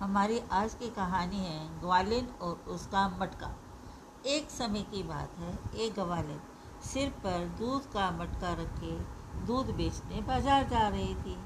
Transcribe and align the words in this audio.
हमारी 0.00 0.38
आज 0.52 0.74
की 0.74 0.88
कहानी 0.88 1.38
है 1.38 1.80
ग्वालिन 1.80 2.28
और 2.42 2.64
उसका 2.68 3.00
मटका। 3.20 3.48
एक 4.26 4.50
समय 4.50 4.82
की 4.82 5.02
बात 5.02 5.34
है, 5.38 5.52
एक 5.76 5.94
ग्वालिन 5.94 6.38
सिर 6.82 7.08
पर 7.24 7.44
दूध 7.58 7.90
का 7.92 8.10
मटका 8.10 8.52
रखे 8.60 8.92
दूध 9.46 9.74
बेचने 9.76 10.20
बाज़ार 10.22 10.68
जा 10.68 10.86
रही 10.88 11.14
थी। 11.16 11.36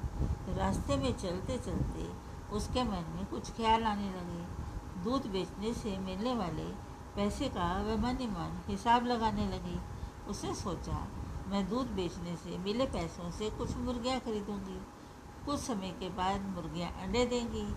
रास्ते 0.57 0.97
में 0.97 1.11
चलते 1.13 1.57
चलते 1.57 2.07
उसके 2.55 2.83
मन 2.83 3.11
में 3.15 3.25
कुछ 3.25 3.51
ख्याल 3.51 3.83
आने 3.83 4.07
लगे। 4.09 5.03
दूध 5.03 5.27
बेचने 5.31 5.73
से 5.73 5.97
मिलने 5.97 6.35
वाले 6.35 6.69
पैसे 7.15 7.49
का 7.49 7.71
वह 7.81 8.01
मन 8.03 8.17
ही 8.17 8.27
मन 8.27 8.59
हिसाब 8.67 9.07
लगाने 9.07 9.47
लगी। 9.47 9.79
उसने 10.29 10.53
सोचा, 10.55 11.05
मैं 11.47 11.67
दूध 11.69 11.91
बेचने 11.95 12.35
से 12.35 12.57
मिले 12.59 12.85
पैसों 12.95 13.31
से 13.31 13.49
कुछ 13.49 13.75
मुर्गियाँ 13.79 14.19
खरीदूँगी। 14.19 14.79
कुछ 15.45 15.59
समय 15.59 15.93
के 15.99 16.09
बाद 16.13 16.45
मुर्गियाँ 16.55 16.91
अंडे 17.03 17.25
देंगी। 17.25 17.67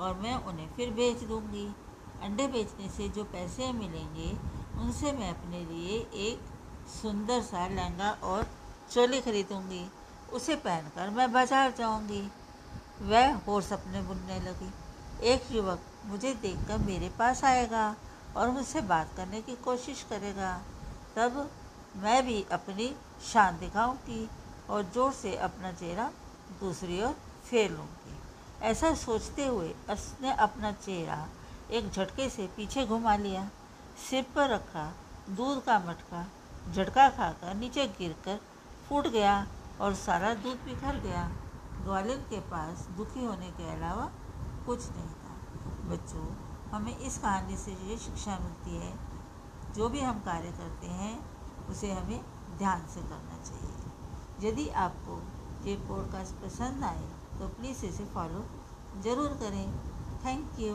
और 0.00 0.14
मैं 0.16 0.34
उन्हें 0.44 0.68
फिर 0.76 0.90
बेच 0.92 1.22
दूँगी। 1.24 1.66
अंडे 2.22 2.46
बेचने 2.48 2.88
से 2.88 3.08
जो 3.08 3.24
पैसे 3.32 3.72
मिलेंगे, 3.72 4.30
उनसे 4.80 5.12
मैं 5.12 5.30
अपने 5.30 5.60
लिए 5.64 5.98
एक 6.28 6.40
सुंदर 6.92 7.40
सा 7.42 7.66
लहंगा 7.68 8.10
और 8.24 8.46
चोली 8.92 9.20
खरीदूँगी। 9.20 9.84
उसे 10.32 10.56
पहनकर 10.58 11.10
मैं 11.10 11.32
बाज़ार 11.32 11.74
जाऊँगी। 11.78 12.22
वह 13.02 13.40
और 13.48 13.62
सपने 13.62 14.02
बुनने 14.02 14.38
लगी। 14.40 14.72
एक 15.28 15.52
युवक 15.52 15.80
मुझे 16.06 16.34
देखकर 16.34 16.78
मेरे 16.80 17.08
पास 17.18 17.44
आएगा 17.44 17.94
और 18.36 18.50
मुझसे 18.50 18.80
बात 18.90 19.16
करने 19.16 19.40
की 19.42 19.54
कोशिश 19.64 20.02
करेगा। 20.10 20.52
तब 21.16 21.48
मैं 21.96 22.22
भी 22.26 22.44
अपनी 22.52 22.92
शान 23.32 23.58
दिखाऊँगी 23.58 24.28
और 24.70 24.82
ज़ोर 24.94 25.12
से 25.12 25.36
अपना 25.38 25.72
चेहरा 25.72 26.10
दूसरी 26.60 27.02
ओर 27.02 27.16
फेर 27.44 27.70
लूँगी। 27.70 28.19
ऐसा 28.62 28.94
सोचते 28.94 29.46
हुए 29.46 29.68
उसने 29.90 30.32
अपना 30.32 30.72
चेहरा 30.72 31.28
एक 31.70 31.90
झटके 31.90 32.30
से 32.30 32.46
पीछे 32.46 32.86
घुमा 32.86 33.16
लिया, 33.16 33.50
सिर 34.10 34.26
पर 34.34 34.48
रखा, 34.48 34.92
दूध 35.30 35.64
का 35.64 35.78
मटका, 35.78 36.26
झटका 36.72 37.08
खाकर 37.08 37.54
नीचे 37.54 37.86
गिरकर 37.86 38.40
फूट 38.88 39.06
गया 39.06 39.46
और 39.80 39.94
सारा 39.94 40.34
दूध 40.34 40.56
बिखर 40.56 41.00
गया। 41.00 41.30
ग्वालियर 41.82 42.18
के 42.18 42.40
पास 42.40 42.88
दुखी 42.96 43.24
होने 43.24 43.50
के 43.50 43.72
अलावा 43.72 44.10
कुछ 44.66 44.80
नहीं 44.90 45.08
था। 45.08 45.36
बच्चों, 45.90 46.26
हमें 46.70 46.98
इस 46.98 47.18
कहानी 47.18 47.56
से 47.56 47.72
ये 47.72 47.98
शिक्षा 47.98 48.38
मिलती 48.38 48.76
है, 48.76 48.98
जो 49.74 49.88
भी 49.88 50.00
हम 50.00 50.18
कार्य 50.18 50.50
करते 50.50 50.86
हैं, 50.86 51.30
उसे 51.66 51.92
हमें 51.92 52.20
ध्यान 52.58 52.86
से 52.86 53.00
करना 53.00 53.42
चाहिए। 53.44 54.50
यदि 54.50 54.68
आपको 54.68 55.22
ये 55.68 55.76
पॉडकास्ट 55.76 56.34
पसंद 56.34 56.84
आए 56.84 57.19
तो 57.40 57.46
प्लीज़ 57.50 57.84
इसे 57.86 58.04
फॉलो 58.14 58.44
ज़रूर 59.04 59.36
करें। 59.40 59.66
Thank 60.24 60.58
you 60.60 60.74